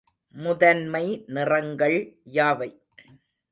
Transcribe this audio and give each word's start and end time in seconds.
முதன்மை 0.35 1.03
நிறங்கள் 1.27 1.97
யாவை? 2.31 2.69